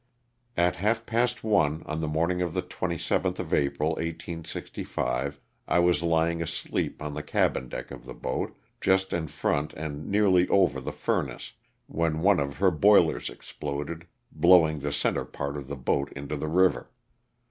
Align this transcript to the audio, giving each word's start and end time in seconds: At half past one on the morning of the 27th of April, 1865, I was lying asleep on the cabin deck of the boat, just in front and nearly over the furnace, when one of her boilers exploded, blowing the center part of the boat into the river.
At 0.57 0.77
half 0.77 1.05
past 1.05 1.43
one 1.43 1.83
on 1.85 2.01
the 2.01 2.07
morning 2.07 2.41
of 2.41 2.55
the 2.55 2.63
27th 2.63 3.37
of 3.37 3.53
April, 3.53 3.89
1865, 3.89 5.39
I 5.67 5.77
was 5.77 6.01
lying 6.01 6.41
asleep 6.41 7.03
on 7.03 7.13
the 7.13 7.21
cabin 7.21 7.69
deck 7.69 7.91
of 7.91 8.07
the 8.07 8.15
boat, 8.15 8.57
just 8.81 9.13
in 9.13 9.27
front 9.27 9.73
and 9.73 10.09
nearly 10.09 10.47
over 10.49 10.81
the 10.81 10.91
furnace, 10.91 11.51
when 11.85 12.21
one 12.23 12.39
of 12.39 12.55
her 12.57 12.71
boilers 12.71 13.29
exploded, 13.29 14.07
blowing 14.31 14.79
the 14.79 14.91
center 14.91 15.23
part 15.23 15.55
of 15.55 15.67
the 15.67 15.75
boat 15.77 16.11
into 16.13 16.35
the 16.35 16.47
river. 16.49 16.89